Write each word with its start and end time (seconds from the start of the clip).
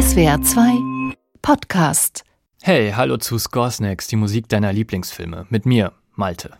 SWR 0.00 0.40
2 0.40 1.14
Podcast. 1.42 2.24
Hey, 2.62 2.92
hallo 2.92 3.18
zu 3.18 3.38
Scoresnacks, 3.38 4.06
die 4.06 4.16
Musik 4.16 4.48
deiner 4.48 4.72
Lieblingsfilme. 4.72 5.44
Mit 5.50 5.66
mir, 5.66 5.92
Malte. 6.14 6.56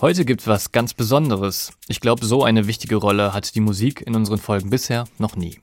Heute 0.00 0.24
gibt's 0.24 0.48
was 0.48 0.72
ganz 0.72 0.92
Besonderes. 0.92 1.72
Ich 1.86 2.00
glaube, 2.00 2.26
so 2.26 2.42
eine 2.42 2.66
wichtige 2.66 2.96
Rolle 2.96 3.32
hat 3.32 3.54
die 3.54 3.60
Musik 3.60 4.02
in 4.04 4.16
unseren 4.16 4.38
Folgen 4.38 4.70
bisher 4.70 5.04
noch 5.18 5.36
nie. 5.36 5.60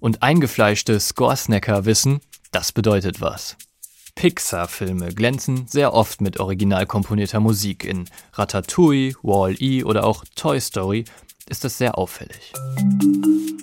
Und 0.00 0.20
eingefleischte 0.20 0.98
Scoresnacker 0.98 1.84
wissen, 1.84 2.18
das 2.50 2.72
bedeutet 2.72 3.20
was. 3.20 3.56
Pixar-Filme 4.16 5.14
glänzen 5.14 5.68
sehr 5.68 5.94
oft 5.94 6.20
mit 6.20 6.40
original 6.40 6.86
komponierter 6.86 7.38
Musik. 7.38 7.84
In 7.84 8.06
Ratatouille, 8.32 9.14
Wall-E 9.22 9.84
oder 9.84 10.02
auch 10.02 10.24
Toy 10.34 10.60
Story 10.60 11.04
ist 11.48 11.62
das 11.62 11.78
sehr 11.78 11.96
auffällig. 11.96 12.52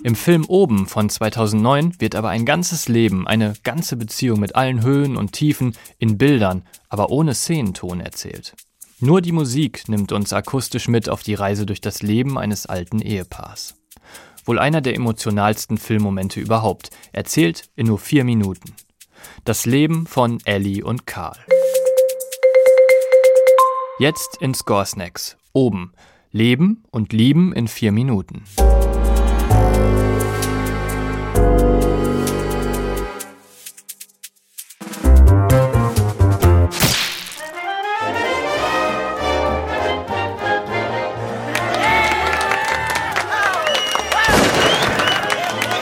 Im 0.04 0.16
Film 0.16 0.44
Oben 0.46 0.86
von 0.86 1.08
2009 1.08 2.00
wird 2.00 2.16
aber 2.16 2.30
ein 2.30 2.44
ganzes 2.44 2.88
Leben, 2.88 3.28
eine 3.28 3.54
ganze 3.62 3.96
Beziehung 3.96 4.40
mit 4.40 4.56
allen 4.56 4.82
Höhen 4.82 5.16
und 5.16 5.32
Tiefen 5.32 5.76
in 5.98 6.18
Bildern, 6.18 6.64
aber 6.88 7.10
ohne 7.10 7.34
Szenenton 7.34 8.00
erzählt. 8.00 8.54
Nur 8.98 9.20
die 9.20 9.30
Musik 9.30 9.88
nimmt 9.88 10.10
uns 10.10 10.32
akustisch 10.32 10.88
mit 10.88 11.08
auf 11.08 11.22
die 11.22 11.34
Reise 11.34 11.66
durch 11.66 11.80
das 11.80 12.02
Leben 12.02 12.36
eines 12.36 12.66
alten 12.66 13.00
Ehepaars. 13.00 13.76
Wohl 14.44 14.58
einer 14.58 14.80
der 14.80 14.96
emotionalsten 14.96 15.78
Filmmomente 15.78 16.40
überhaupt, 16.40 16.90
erzählt 17.12 17.70
in 17.76 17.86
nur 17.86 17.98
vier 18.00 18.24
Minuten. 18.24 18.74
Das 19.44 19.66
Leben 19.66 20.08
von 20.08 20.40
Ellie 20.44 20.84
und 20.84 21.06
Karl. 21.06 21.38
Jetzt 24.00 24.38
in 24.40 24.52
Scoresnacks. 24.52 25.36
Oben. 25.52 25.92
Leben 26.32 26.82
und 26.90 27.12
Lieben 27.12 27.52
in 27.52 27.68
vier 27.68 27.92
Minuten. 27.92 28.42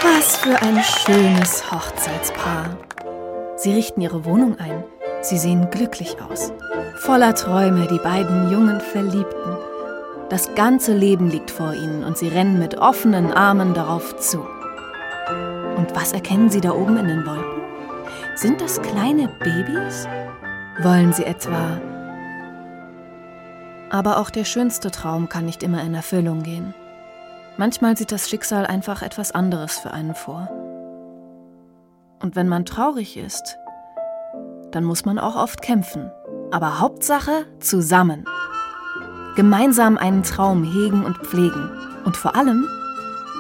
Was 0.02 0.36
für 0.38 0.60
ein 0.62 0.82
schönes 0.82 1.70
Hochzeitspaar. 1.70 2.76
Sie 3.56 3.72
richten 3.72 4.00
ihre 4.00 4.24
Wohnung 4.24 4.58
ein. 4.58 4.84
Sie 5.22 5.38
sehen 5.38 5.70
glücklich 5.70 6.16
aus. 6.22 6.52
Voller 6.96 7.34
Träume, 7.34 7.86
die 7.86 7.98
beiden 7.98 8.50
jungen 8.50 8.80
Verliebten. 8.80 9.56
Das 10.30 10.54
ganze 10.54 10.92
Leben 10.92 11.28
liegt 11.28 11.50
vor 11.50 11.74
ihnen 11.74 12.04
und 12.04 12.16
sie 12.16 12.28
rennen 12.28 12.60
mit 12.60 12.78
offenen 12.78 13.32
Armen 13.32 13.74
darauf 13.74 14.16
zu. 14.16 14.38
Und 15.76 15.88
was 15.96 16.12
erkennen 16.12 16.50
sie 16.50 16.60
da 16.60 16.70
oben 16.70 16.96
in 16.98 17.08
den 17.08 17.26
Wolken? 17.26 17.60
Sind 18.36 18.60
das 18.60 18.80
kleine 18.80 19.28
Babys? 19.40 20.06
Wollen 20.82 21.12
sie 21.12 21.24
etwa... 21.24 21.80
Aber 23.90 24.18
auch 24.18 24.30
der 24.30 24.44
schönste 24.44 24.92
Traum 24.92 25.28
kann 25.28 25.46
nicht 25.46 25.64
immer 25.64 25.82
in 25.82 25.94
Erfüllung 25.94 26.44
gehen. 26.44 26.74
Manchmal 27.56 27.96
sieht 27.96 28.12
das 28.12 28.30
Schicksal 28.30 28.66
einfach 28.66 29.02
etwas 29.02 29.32
anderes 29.32 29.80
für 29.80 29.90
einen 29.90 30.14
vor. 30.14 30.48
Und 32.22 32.36
wenn 32.36 32.46
man 32.46 32.64
traurig 32.64 33.16
ist, 33.16 33.58
dann 34.70 34.84
muss 34.84 35.04
man 35.04 35.18
auch 35.18 35.34
oft 35.34 35.60
kämpfen. 35.60 36.12
Aber 36.52 36.78
Hauptsache 36.78 37.46
zusammen. 37.58 38.24
Gemeinsam 39.36 39.96
einen 39.96 40.22
Traum 40.22 40.64
hegen 40.64 41.04
und 41.04 41.18
pflegen. 41.18 41.70
Und 42.04 42.16
vor 42.16 42.36
allem 42.36 42.66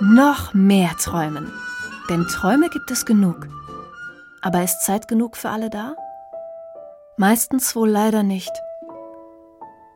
noch 0.00 0.54
mehr 0.54 0.90
träumen. 0.98 1.52
Denn 2.08 2.26
Träume 2.26 2.68
gibt 2.70 2.90
es 2.90 3.04
genug. 3.06 3.48
Aber 4.42 4.62
ist 4.62 4.82
Zeit 4.82 5.08
genug 5.08 5.36
für 5.36 5.50
alle 5.50 5.70
da? 5.70 5.94
Meistens 7.16 7.76
wohl 7.76 7.88
leider 7.88 8.22
nicht. 8.22 8.52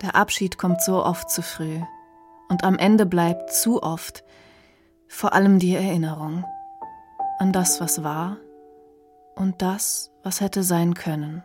Der 0.03 0.15
Abschied 0.15 0.59
kommt 0.59 0.83
so 0.83 1.05
oft 1.05 1.31
zu 1.31 1.43
früh. 1.43 1.81
Und 2.49 2.65
am 2.65 2.77
Ende 2.77 3.07
bleibt 3.07 3.53
zu 3.53 3.83
oft 3.83 4.25
vor 5.09 5.33
allem 5.33 5.59
die 5.59 5.75
Erinnerung 5.75 6.45
an 7.39 7.53
das, 7.53 7.81
was 7.81 8.03
war 8.03 8.37
und 9.35 9.63
das, 9.63 10.13
was 10.23 10.41
hätte 10.41 10.63
sein 10.63 10.95
können. 10.95 11.43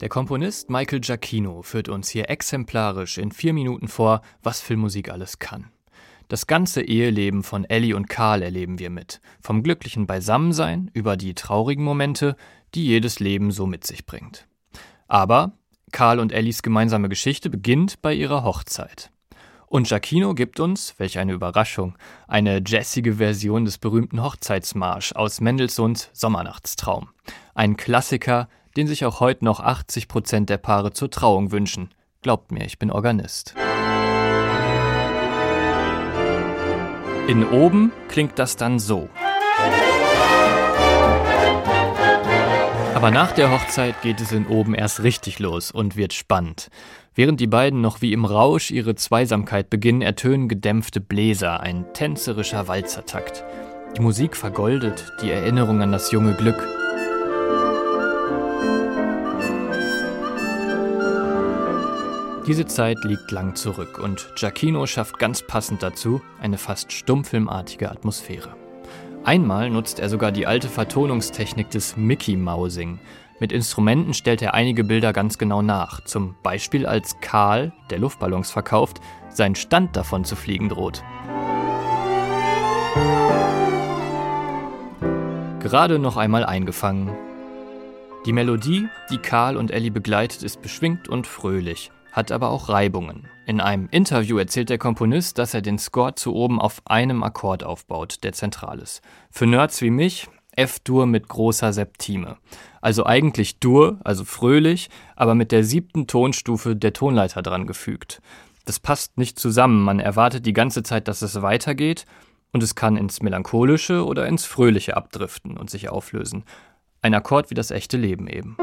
Der 0.00 0.08
Komponist 0.08 0.70
Michael 0.70 1.00
Giacchino 1.00 1.60
führt 1.60 1.90
uns 1.90 2.08
hier 2.08 2.30
exemplarisch 2.30 3.18
in 3.18 3.32
vier 3.32 3.52
Minuten 3.52 3.86
vor, 3.86 4.22
was 4.42 4.62
Filmmusik 4.62 5.10
alles 5.10 5.38
kann. 5.38 5.70
Das 6.28 6.46
ganze 6.46 6.80
Eheleben 6.80 7.42
von 7.42 7.64
Ellie 7.64 7.94
und 7.94 8.08
Karl 8.08 8.40
erleben 8.40 8.78
wir 8.78 8.88
mit. 8.88 9.20
Vom 9.42 9.62
glücklichen 9.62 10.06
Beisammensein 10.06 10.90
über 10.94 11.18
die 11.18 11.34
traurigen 11.34 11.84
Momente, 11.84 12.36
die 12.74 12.86
jedes 12.86 13.20
Leben 13.20 13.50
so 13.50 13.66
mit 13.66 13.86
sich 13.86 14.06
bringt. 14.06 14.46
Aber 15.06 15.52
Karl 15.92 16.18
und 16.18 16.32
Ellies 16.32 16.62
gemeinsame 16.62 17.10
Geschichte 17.10 17.50
beginnt 17.50 18.00
bei 18.00 18.14
ihrer 18.14 18.42
Hochzeit. 18.42 19.10
Und 19.66 19.88
Giacchino 19.88 20.34
gibt 20.34 20.60
uns, 20.60 20.94
welch 20.98 21.18
eine 21.18 21.32
Überraschung, 21.32 21.96
eine 22.26 22.62
jazzige 22.66 23.14
Version 23.14 23.66
des 23.66 23.76
berühmten 23.76 24.22
Hochzeitsmarsch 24.22 25.12
aus 25.12 25.40
Mendelssohns 25.40 26.08
Sommernachtstraum. 26.12 27.10
Ein 27.54 27.76
Klassiker, 27.76 28.48
den 28.76 28.86
sich 28.86 29.04
auch 29.04 29.20
heute 29.20 29.44
noch 29.44 29.60
80 29.60 30.08
Prozent 30.08 30.50
der 30.50 30.58
Paare 30.58 30.92
zur 30.92 31.10
Trauung 31.10 31.52
wünschen. 31.52 31.90
Glaubt 32.22 32.52
mir, 32.52 32.64
ich 32.64 32.78
bin 32.78 32.90
Organist. 32.90 33.54
In 37.28 37.44
oben 37.48 37.92
klingt 38.08 38.38
das 38.38 38.56
dann 38.56 38.78
so. 38.78 39.08
Aber 42.94 43.10
nach 43.10 43.32
der 43.32 43.50
Hochzeit 43.50 44.02
geht 44.02 44.20
es 44.20 44.32
in 44.32 44.46
oben 44.46 44.74
erst 44.74 45.02
richtig 45.02 45.38
los 45.38 45.70
und 45.70 45.96
wird 45.96 46.12
spannend. 46.12 46.68
Während 47.14 47.40
die 47.40 47.46
beiden 47.46 47.80
noch 47.80 48.02
wie 48.02 48.12
im 48.12 48.24
Rausch 48.24 48.70
ihre 48.70 48.94
Zweisamkeit 48.94 49.70
beginnen, 49.70 50.02
ertönen 50.02 50.48
gedämpfte 50.48 51.00
Bläser, 51.00 51.60
ein 51.60 51.86
tänzerischer 51.94 52.68
Walzertakt. 52.68 53.44
Die 53.96 54.02
Musik 54.02 54.36
vergoldet 54.36 55.12
die 55.22 55.30
Erinnerung 55.30 55.82
an 55.82 55.92
das 55.92 56.12
junge 56.12 56.34
Glück. 56.34 56.79
Diese 62.50 62.66
Zeit 62.66 63.04
liegt 63.04 63.30
lang 63.30 63.54
zurück 63.54 64.00
und 64.02 64.32
Giacchino 64.34 64.84
schafft 64.84 65.20
ganz 65.20 65.40
passend 65.40 65.84
dazu 65.84 66.20
eine 66.40 66.58
fast 66.58 66.92
stummfilmartige 66.92 67.88
Atmosphäre. 67.88 68.56
Einmal 69.22 69.70
nutzt 69.70 70.00
er 70.00 70.08
sogar 70.08 70.32
die 70.32 70.48
alte 70.48 70.68
Vertonungstechnik 70.68 71.70
des 71.70 71.96
Mickey 71.96 72.34
Mousing. 72.34 72.98
Mit 73.38 73.52
Instrumenten 73.52 74.14
stellt 74.14 74.42
er 74.42 74.52
einige 74.54 74.82
Bilder 74.82 75.12
ganz 75.12 75.38
genau 75.38 75.62
nach, 75.62 76.02
zum 76.02 76.34
Beispiel 76.42 76.86
als 76.86 77.20
Karl, 77.20 77.72
der 77.88 78.00
Luftballons 78.00 78.50
verkauft, 78.50 79.00
sein 79.28 79.54
Stand 79.54 79.94
davon 79.94 80.24
zu 80.24 80.34
fliegen 80.34 80.70
droht. 80.70 81.04
Gerade 85.60 86.00
noch 86.00 86.16
einmal 86.16 86.44
eingefangen. 86.44 87.12
Die 88.26 88.32
Melodie, 88.32 88.88
die 89.08 89.18
Karl 89.18 89.56
und 89.56 89.70
Ellie 89.70 89.92
begleitet, 89.92 90.42
ist 90.42 90.60
beschwingt 90.62 91.08
und 91.08 91.28
fröhlich 91.28 91.92
hat 92.12 92.32
aber 92.32 92.50
auch 92.50 92.68
Reibungen. 92.68 93.28
In 93.46 93.60
einem 93.60 93.88
Interview 93.90 94.38
erzählt 94.38 94.70
der 94.70 94.78
Komponist, 94.78 95.38
dass 95.38 95.54
er 95.54 95.62
den 95.62 95.78
Score 95.78 96.14
zu 96.14 96.34
oben 96.34 96.60
auf 96.60 96.82
einem 96.84 97.22
Akkord 97.22 97.64
aufbaut, 97.64 98.18
der 98.22 98.32
zentral 98.32 98.78
ist. 98.78 99.02
Für 99.30 99.46
Nerds 99.46 99.80
wie 99.82 99.90
mich 99.90 100.28
F-Dur 100.56 101.06
mit 101.06 101.28
großer 101.28 101.72
Septime. 101.72 102.36
Also 102.80 103.06
eigentlich 103.06 103.60
Dur, 103.60 104.00
also 104.04 104.24
fröhlich, 104.24 104.90
aber 105.16 105.34
mit 105.34 105.52
der 105.52 105.64
siebten 105.64 106.06
Tonstufe 106.06 106.76
der 106.76 106.92
Tonleiter 106.92 107.42
dran 107.42 107.66
gefügt. 107.66 108.20
Das 108.64 108.78
passt 108.78 109.16
nicht 109.16 109.38
zusammen, 109.38 109.82
man 109.82 110.00
erwartet 110.00 110.46
die 110.46 110.52
ganze 110.52 110.82
Zeit, 110.82 111.08
dass 111.08 111.22
es 111.22 111.40
weitergeht 111.42 112.04
und 112.52 112.62
es 112.62 112.74
kann 112.74 112.96
ins 112.96 113.22
Melancholische 113.22 114.04
oder 114.04 114.26
ins 114.26 114.44
Fröhliche 114.44 114.96
abdriften 114.96 115.56
und 115.56 115.70
sich 115.70 115.88
auflösen. 115.88 116.44
Ein 117.02 117.14
Akkord 117.14 117.50
wie 117.50 117.54
das 117.54 117.70
echte 117.70 117.96
Leben 117.96 118.26
eben. 118.26 118.56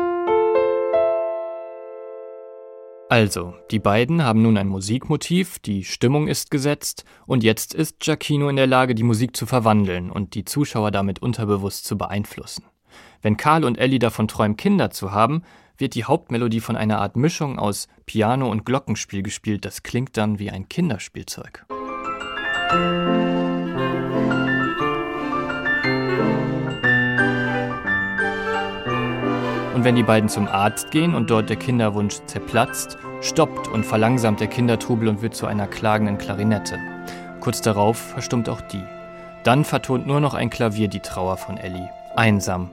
Also, 3.09 3.53
die 3.71 3.79
beiden 3.79 4.21
haben 4.21 4.41
nun 4.41 4.57
ein 4.57 4.67
Musikmotiv, 4.67 5.59
die 5.59 5.85
Stimmung 5.85 6.27
ist 6.27 6.51
gesetzt 6.51 7.05
und 7.25 7.41
jetzt 7.41 7.73
ist 7.73 8.01
Giacchino 8.01 8.49
in 8.49 8.57
der 8.57 8.67
Lage, 8.67 8.95
die 8.95 9.03
Musik 9.03 9.37
zu 9.37 9.45
verwandeln 9.45 10.11
und 10.11 10.35
die 10.35 10.43
Zuschauer 10.43 10.91
damit 10.91 11.21
unterbewusst 11.21 11.85
zu 11.85 11.97
beeinflussen. 11.97 12.65
Wenn 13.21 13.37
Karl 13.37 13.63
und 13.63 13.77
Ellie 13.77 13.99
davon 13.99 14.27
träumen, 14.27 14.57
Kinder 14.57 14.89
zu 14.91 15.13
haben, 15.13 15.43
wird 15.77 15.95
die 15.95 16.03
Hauptmelodie 16.03 16.59
von 16.59 16.75
einer 16.75 16.99
Art 16.99 17.15
Mischung 17.15 17.59
aus 17.59 17.87
Piano 18.05 18.51
und 18.51 18.65
Glockenspiel 18.65 19.23
gespielt, 19.23 19.63
das 19.63 19.83
klingt 19.83 20.17
dann 20.17 20.37
wie 20.39 20.51
ein 20.51 20.67
Kinderspielzeug. 20.67 21.65
Und 29.77 29.83
wenn 29.83 29.95
die 29.95 30.01
beiden 30.01 30.27
zum 30.27 30.47
Arzt 30.47 30.89
gehen 30.89 31.13
und 31.13 31.29
dort 31.29 31.51
der 31.51 31.55
Kinderwunsch 31.55 32.15
zerplatzt, 32.25 32.97
stoppt 33.21 33.67
und 33.67 33.85
verlangsamt 33.85 34.39
der 34.39 34.47
Kindertrubel 34.47 35.07
und 35.07 35.21
wird 35.21 35.35
zu 35.35 35.45
einer 35.45 35.67
klagenden 35.67 36.17
Klarinette. 36.17 36.79
Kurz 37.41 37.61
darauf 37.61 37.95
verstummt 37.95 38.49
auch 38.49 38.61
die. 38.61 38.81
Dann 39.43 39.63
vertont 39.63 40.07
nur 40.07 40.19
noch 40.19 40.33
ein 40.33 40.49
Klavier 40.49 40.87
die 40.87 41.01
Trauer 41.01 41.37
von 41.37 41.57
Ellie. 41.57 41.91
Einsam. 42.15 42.71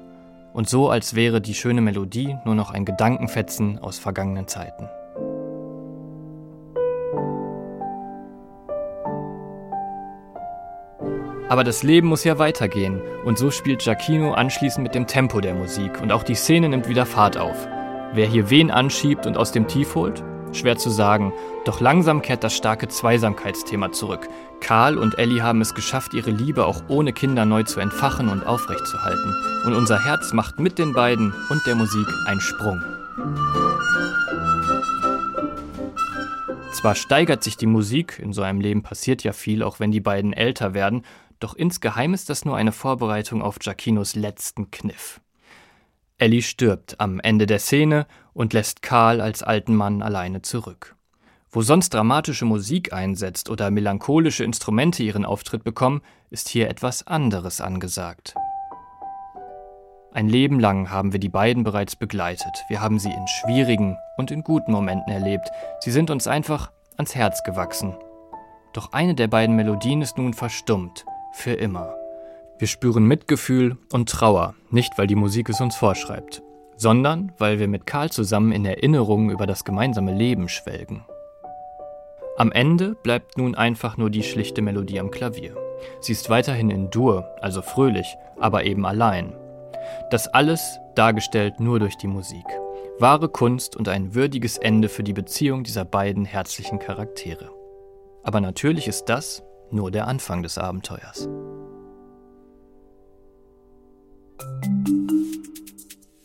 Und 0.54 0.70
so, 0.70 0.88
als 0.88 1.14
wäre 1.14 1.42
die 1.42 1.52
schöne 1.52 1.82
Melodie 1.82 2.38
nur 2.46 2.54
noch 2.54 2.70
ein 2.70 2.86
Gedankenfetzen 2.86 3.78
aus 3.80 3.98
vergangenen 3.98 4.48
Zeiten. 4.48 4.88
Aber 11.54 11.62
das 11.62 11.84
Leben 11.84 12.08
muss 12.08 12.24
ja 12.24 12.40
weitergehen 12.40 13.00
und 13.24 13.38
so 13.38 13.52
spielt 13.52 13.84
Giacchino 13.84 14.32
anschließend 14.32 14.82
mit 14.82 14.96
dem 14.96 15.06
Tempo 15.06 15.40
der 15.40 15.54
Musik 15.54 16.02
und 16.02 16.10
auch 16.10 16.24
die 16.24 16.34
Szene 16.34 16.68
nimmt 16.68 16.88
wieder 16.88 17.06
Fahrt 17.06 17.38
auf. 17.38 17.68
Wer 18.12 18.26
hier 18.26 18.50
wen 18.50 18.72
anschiebt 18.72 19.24
und 19.24 19.36
aus 19.36 19.52
dem 19.52 19.68
Tief 19.68 19.94
holt? 19.94 20.24
Schwer 20.50 20.78
zu 20.78 20.90
sagen, 20.90 21.32
doch 21.64 21.80
langsam 21.80 22.22
kehrt 22.22 22.42
das 22.42 22.56
starke 22.56 22.88
Zweisamkeitsthema 22.88 23.92
zurück. 23.92 24.26
Karl 24.58 24.98
und 24.98 25.16
Ellie 25.16 25.44
haben 25.44 25.60
es 25.60 25.76
geschafft, 25.76 26.12
ihre 26.12 26.32
Liebe 26.32 26.66
auch 26.66 26.82
ohne 26.88 27.12
Kinder 27.12 27.44
neu 27.44 27.62
zu 27.62 27.78
entfachen 27.78 28.28
und 28.28 28.44
aufrechtzuerhalten. 28.44 29.36
Und 29.64 29.74
unser 29.74 30.04
Herz 30.04 30.32
macht 30.32 30.58
mit 30.58 30.76
den 30.76 30.92
beiden 30.92 31.32
und 31.50 31.64
der 31.68 31.76
Musik 31.76 32.08
einen 32.26 32.40
Sprung. 32.40 32.82
Zwar 36.72 36.96
steigert 36.96 37.44
sich 37.44 37.56
die 37.56 37.66
Musik, 37.66 38.18
in 38.18 38.32
so 38.32 38.42
einem 38.42 38.60
Leben 38.60 38.82
passiert 38.82 39.22
ja 39.22 39.32
viel, 39.32 39.62
auch 39.62 39.78
wenn 39.78 39.92
die 39.92 40.00
beiden 40.00 40.32
älter 40.32 40.74
werden, 40.74 41.04
doch 41.40 41.54
insgeheim 41.54 42.14
ist 42.14 42.30
das 42.30 42.44
nur 42.44 42.56
eine 42.56 42.72
Vorbereitung 42.72 43.42
auf 43.42 43.58
Giacinos 43.58 44.14
letzten 44.14 44.70
Kniff. 44.70 45.20
Ellie 46.18 46.42
stirbt 46.42 47.00
am 47.00 47.18
Ende 47.20 47.46
der 47.46 47.58
Szene 47.58 48.06
und 48.32 48.52
lässt 48.52 48.82
Karl 48.82 49.20
als 49.20 49.42
alten 49.42 49.74
Mann 49.74 50.00
alleine 50.00 50.42
zurück. 50.42 50.94
Wo 51.50 51.62
sonst 51.62 51.94
dramatische 51.94 52.44
Musik 52.44 52.92
einsetzt 52.92 53.50
oder 53.50 53.70
melancholische 53.70 54.44
Instrumente 54.44 55.02
ihren 55.02 55.24
Auftritt 55.24 55.64
bekommen, 55.64 56.02
ist 56.30 56.48
hier 56.48 56.68
etwas 56.68 57.06
anderes 57.06 57.60
angesagt. 57.60 58.34
Ein 60.12 60.28
Leben 60.28 60.60
lang 60.60 60.90
haben 60.90 61.12
wir 61.12 61.20
die 61.20 61.28
beiden 61.28 61.64
bereits 61.64 61.96
begleitet. 61.96 62.64
Wir 62.68 62.80
haben 62.80 63.00
sie 63.00 63.10
in 63.10 63.26
schwierigen 63.26 63.96
und 64.16 64.30
in 64.30 64.44
guten 64.44 64.70
Momenten 64.70 65.12
erlebt. 65.12 65.48
Sie 65.80 65.90
sind 65.90 66.10
uns 66.10 66.28
einfach 66.28 66.70
ans 66.96 67.16
Herz 67.16 67.42
gewachsen. 67.42 67.96
Doch 68.72 68.92
eine 68.92 69.16
der 69.16 69.28
beiden 69.28 69.56
Melodien 69.56 70.02
ist 70.02 70.16
nun 70.16 70.34
verstummt 70.34 71.04
für 71.34 71.52
immer. 71.52 71.94
Wir 72.58 72.68
spüren 72.68 73.04
Mitgefühl 73.06 73.76
und 73.92 74.08
Trauer, 74.08 74.54
nicht 74.70 74.96
weil 74.96 75.06
die 75.06 75.16
Musik 75.16 75.48
es 75.48 75.60
uns 75.60 75.74
vorschreibt, 75.74 76.42
sondern 76.76 77.32
weil 77.38 77.58
wir 77.58 77.68
mit 77.68 77.86
Karl 77.86 78.10
zusammen 78.10 78.52
in 78.52 78.64
Erinnerungen 78.64 79.30
über 79.30 79.46
das 79.46 79.64
gemeinsame 79.64 80.14
Leben 80.14 80.48
schwelgen. 80.48 81.04
Am 82.36 82.52
Ende 82.52 82.94
bleibt 82.94 83.36
nun 83.36 83.54
einfach 83.54 83.96
nur 83.96 84.10
die 84.10 84.22
schlichte 84.22 84.62
Melodie 84.62 85.00
am 85.00 85.10
Klavier. 85.10 85.56
Sie 86.00 86.12
ist 86.12 86.30
weiterhin 86.30 86.70
in 86.70 86.90
Dur, 86.90 87.24
also 87.40 87.60
fröhlich, 87.62 88.16
aber 88.38 88.64
eben 88.64 88.86
allein. 88.86 89.34
Das 90.10 90.28
alles 90.28 90.78
dargestellt 90.94 91.60
nur 91.60 91.80
durch 91.80 91.96
die 91.96 92.06
Musik. 92.06 92.46
Wahre 92.98 93.28
Kunst 93.28 93.76
und 93.76 93.88
ein 93.88 94.14
würdiges 94.14 94.56
Ende 94.56 94.88
für 94.88 95.02
die 95.02 95.12
Beziehung 95.12 95.64
dieser 95.64 95.84
beiden 95.84 96.24
herzlichen 96.24 96.78
Charaktere. 96.78 97.50
Aber 98.22 98.40
natürlich 98.40 98.86
ist 98.86 99.06
das 99.06 99.42
nur 99.70 99.90
der 99.90 100.06
Anfang 100.06 100.42
des 100.42 100.58
Abenteuers. 100.58 101.28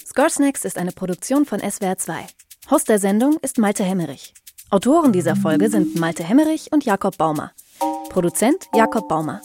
Scoresnacks 0.05 0.65
ist 0.65 0.77
eine 0.77 0.91
Produktion 0.91 1.45
von 1.45 1.59
SWR 1.59 1.97
2. 1.97 2.25
Host 2.71 2.89
der 2.89 2.99
Sendung 2.99 3.37
ist 3.41 3.57
Malte 3.57 3.83
Hemmerich. 3.83 4.33
Autoren 4.69 5.13
dieser 5.13 5.35
Folge 5.35 5.69
sind 5.69 5.99
Malte 5.99 6.23
Hemmerich 6.23 6.71
und 6.71 6.85
Jakob 6.85 7.17
Baumer. 7.17 7.51
Produzent 8.09 8.67
Jakob 8.75 9.07
Baumer. 9.07 9.41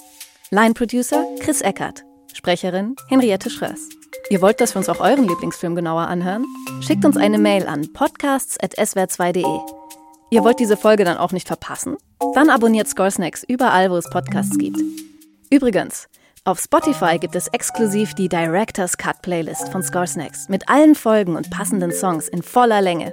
Line 0.50 0.74
Producer 0.74 1.24
Chris 1.40 1.60
Eckert. 1.60 2.04
Sprecherin 2.32 2.96
Henriette 3.08 3.50
Schröers. 3.50 3.88
Ihr 4.30 4.42
wollt, 4.42 4.60
dass 4.60 4.74
wir 4.74 4.78
uns 4.78 4.88
auch 4.88 5.00
euren 5.00 5.28
Lieblingsfilm 5.28 5.74
genauer 5.74 6.08
anhören? 6.08 6.44
Schickt 6.80 7.04
uns 7.04 7.16
eine 7.16 7.38
Mail 7.38 7.66
an 7.66 7.92
podcasts.swr2.de. 7.92 9.44
Ihr 10.34 10.42
wollt 10.42 10.58
diese 10.58 10.76
Folge 10.76 11.04
dann 11.04 11.16
auch 11.16 11.30
nicht 11.30 11.46
verpassen? 11.46 11.96
Dann 12.34 12.50
abonniert 12.50 12.88
Scoresnacks 12.88 13.44
überall, 13.46 13.92
wo 13.92 13.96
es 13.96 14.10
Podcasts 14.10 14.58
gibt. 14.58 14.80
Übrigens, 15.48 16.08
auf 16.42 16.58
Spotify 16.58 17.20
gibt 17.20 17.36
es 17.36 17.46
exklusiv 17.46 18.14
die 18.14 18.28
Director's 18.28 18.98
Cut 18.98 19.22
Playlist 19.22 19.68
von 19.68 19.84
Scoresnacks 19.84 20.48
mit 20.48 20.68
allen 20.68 20.96
Folgen 20.96 21.36
und 21.36 21.50
passenden 21.50 21.92
Songs 21.92 22.26
in 22.26 22.42
voller 22.42 22.82
Länge. 22.82 23.12